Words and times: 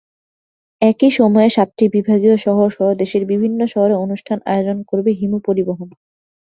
একই 0.81 1.11
সময়ে 1.11 1.49
সাতটি 1.49 1.85
বিভাগীয় 1.95 2.35
শহরসহ 2.37 2.87
দেশের 3.01 3.23
বিভিন্ন 3.31 3.59
শহরে 3.73 3.95
অনুষ্ঠান 4.05 4.37
আয়োজন 4.45 4.77
করবে 4.89 5.11
হিমু 5.19 5.39
পরিবহন। 5.47 5.89